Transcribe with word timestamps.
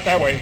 out 0.00 0.04
that 0.06 0.20
way. 0.20 0.39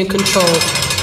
in 0.00 0.06
control 0.06 0.93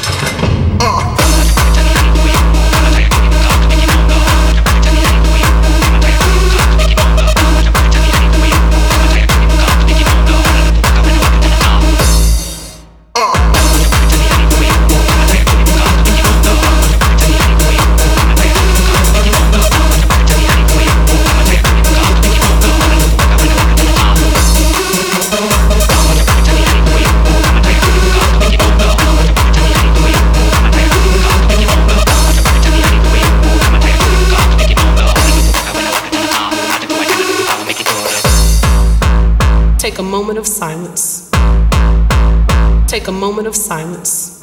Take 43.01 43.07
a 43.07 43.11
moment 43.13 43.47
of 43.47 43.55
silence. 43.55 44.37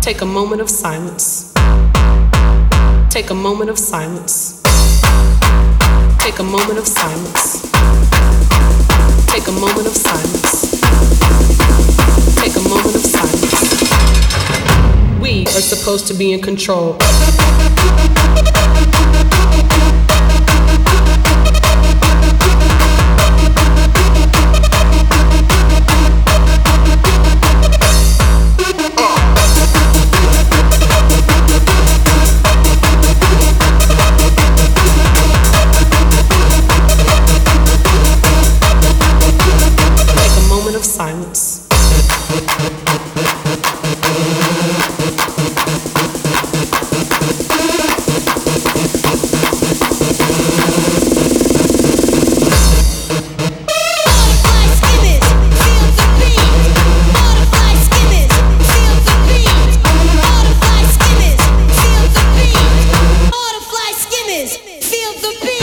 Take 0.00 0.22
a 0.22 0.26
moment 0.26 0.60
of 0.60 0.68
silence. 0.68 1.52
Take 3.10 3.30
a 3.30 3.34
moment 3.34 3.70
of 3.70 3.78
silence. 3.78 4.60
Take 6.18 6.40
a 6.40 6.42
moment 6.42 6.78
of 6.80 6.86
silence. 6.88 7.62
Take 9.28 9.46
a 9.46 9.52
moment 9.52 9.86
of 9.86 9.94
silence. 9.94 10.72
Take 12.34 12.56
a 12.56 12.68
moment 12.68 12.96
of 12.96 13.04
silence. 13.06 13.60
We 15.20 15.42
are 15.42 15.62
supposed 15.62 16.08
to 16.08 16.14
be 16.14 16.32
in 16.32 16.42
control. 16.42 16.98
the 65.26 65.40
beat. 65.40 65.55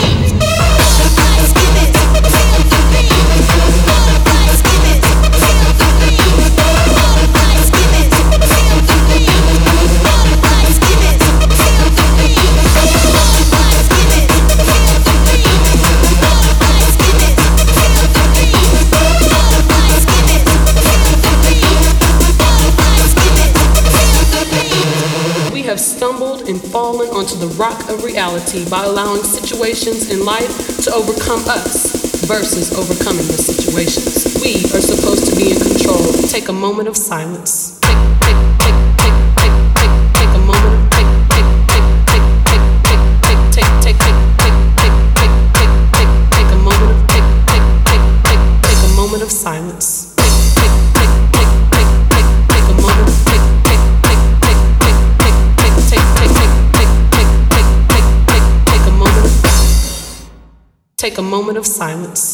reality 28.24 28.68
by 28.70 28.84
allowing 28.84 29.22
situations 29.22 30.10
in 30.10 30.24
life 30.24 30.82
to 30.82 30.90
overcome 30.94 31.44
us 31.46 32.24
versus 32.26 32.72
overcoming 32.72 33.26
the 33.26 33.36
situations. 33.36 34.40
We 34.40 34.64
are 34.72 34.80
supposed 34.80 35.28
to 35.30 35.36
be 35.36 35.52
in 35.52 35.60
control. 35.60 36.02
Take 36.28 36.48
a 36.48 36.52
moment 36.52 36.88
of 36.88 36.96
silence. 36.96 37.78
of 49.22 49.30
silence. 49.30 49.93
take 61.04 61.18
a 61.18 61.22
moment 61.22 61.58
of 61.58 61.66
silence. 61.66 62.33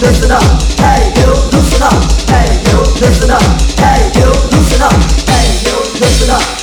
listen 0.00 0.30
up. 0.30 0.42
Hey, 0.78 1.12
you, 1.16 1.32
listen 1.52 1.82
up. 1.82 1.92
Hey, 2.28 2.60
you, 2.68 2.78
listen 3.00 3.30
up. 3.30 3.42
Hey, 3.78 4.10
you, 4.14 4.28
listen 4.52 4.82
up. 4.82 4.92
Hey, 5.28 5.48
you, 5.64 5.78
listen 6.00 6.30
up. 6.30 6.55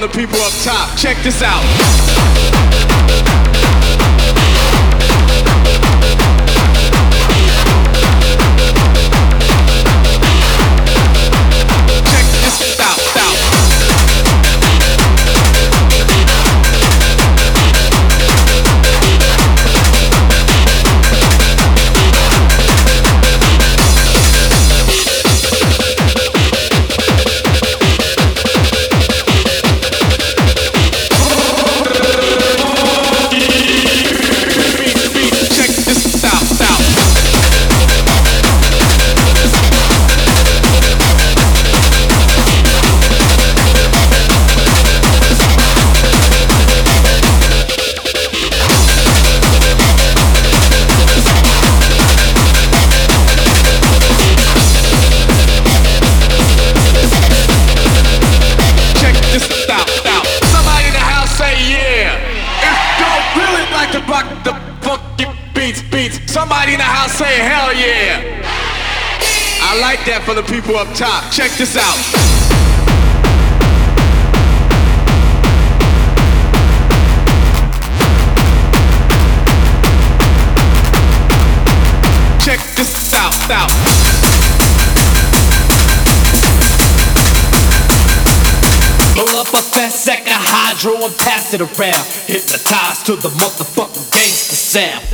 the 0.00 0.08
people 0.08 0.40
up 0.40 0.52
top. 0.62 0.96
Check 0.96 1.16
this 1.24 1.42
out. 1.42 2.67
that 70.08 70.22
for 70.24 70.32
the 70.32 70.42
people 70.42 70.74
up 70.76 70.88
top. 70.96 71.30
Check 71.30 71.52
this 71.52 71.76
out. 71.76 71.98
check 82.40 82.60
this 82.76 83.12
out, 83.12 83.36
out. 83.52 83.68
Pull 89.12 89.36
up 89.36 89.52
a 89.52 89.60
fast 89.60 90.04
sack 90.04 90.22
of 90.22 90.40
hydro 90.40 91.04
and 91.04 91.16
pass 91.18 91.52
it 91.52 91.60
around. 91.60 92.06
Hypnotized 92.24 93.04
to 93.06 93.16
the 93.16 93.28
motherfucking 93.28 94.10
gangster 94.12 94.56
sound. 94.56 95.07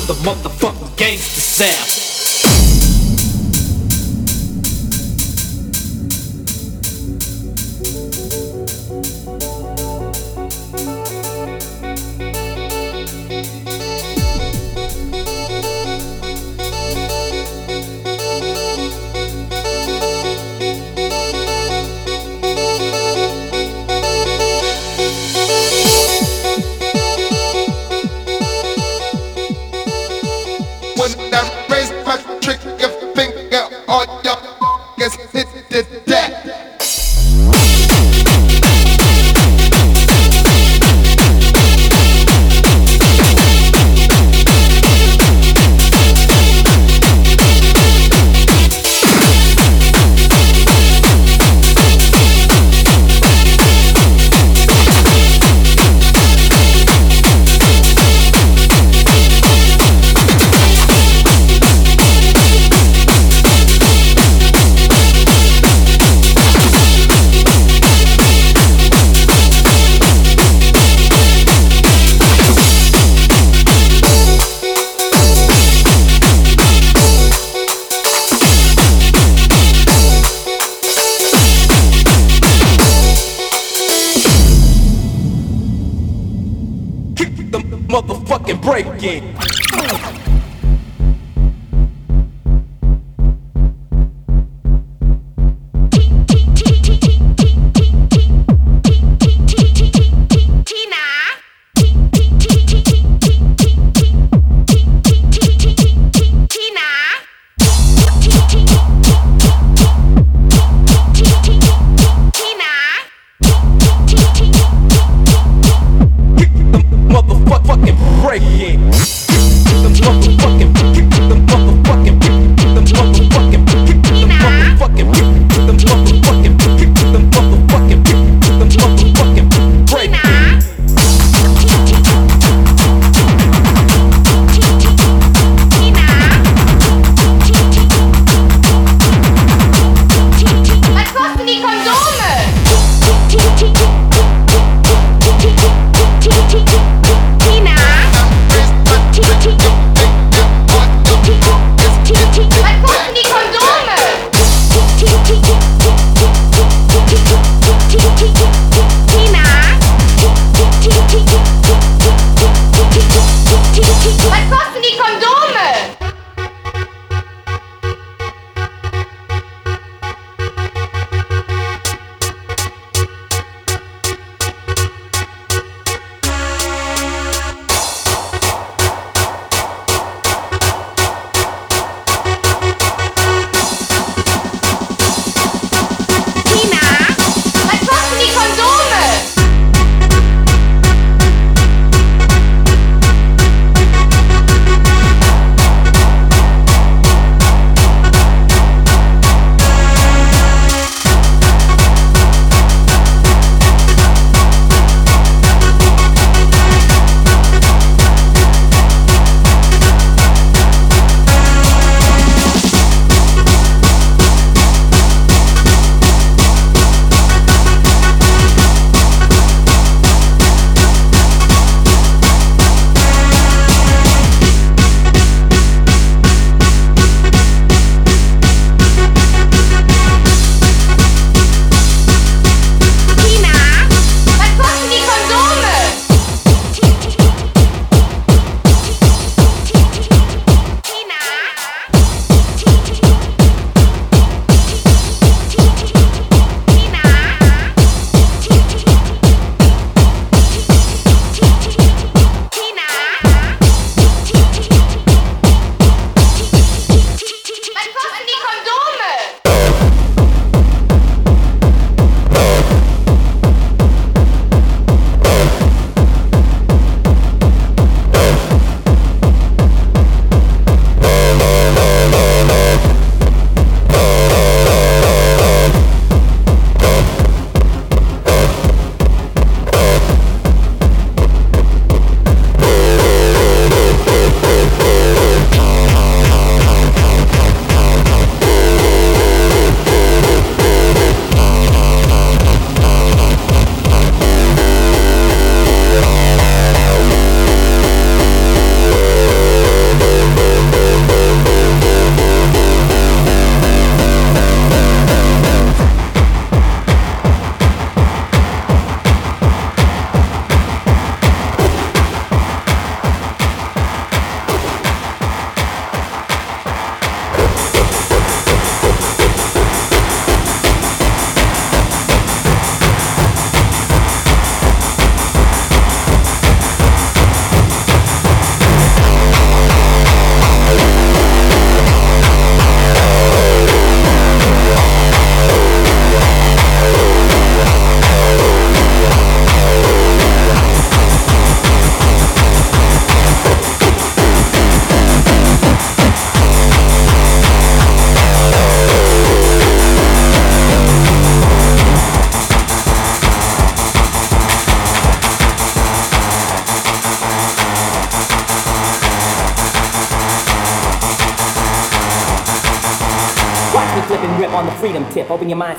to 0.00 0.06
the 0.06 0.12
motherfucking 0.20 0.96
gangster 0.96 1.40
sound. 1.40 2.17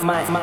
my, 0.02 0.28
my. 0.30 0.39